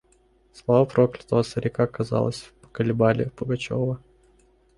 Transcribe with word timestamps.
Слова 0.53 0.85
проклятого 0.85 1.43
старика, 1.43 1.87
казалось, 1.87 2.51
поколебали 2.61 3.29
Пугачева. 3.35 3.99